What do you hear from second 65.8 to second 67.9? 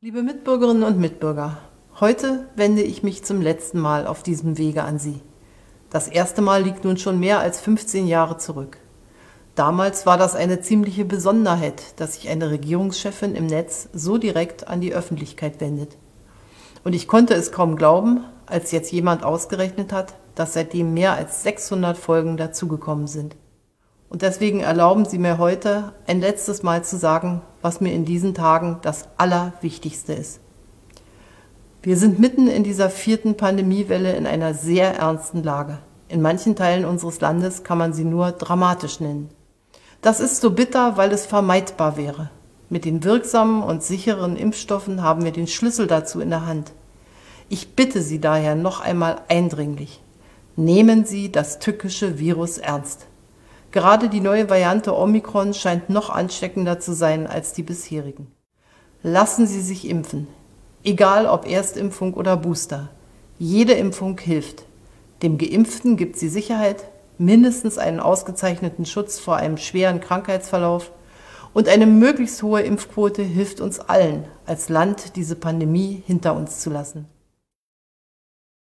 gibt sie Sicherheit, mindestens